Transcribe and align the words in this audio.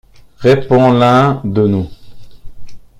répond 0.39 0.91
l’un 0.93 1.41
de 1.45 1.67
nous. 1.67 1.87